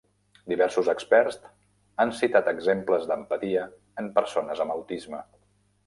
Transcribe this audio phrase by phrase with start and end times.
[0.53, 1.37] Diversos experts
[2.05, 3.71] han citat exemples d'empatia
[4.05, 5.27] en persones amb autisme.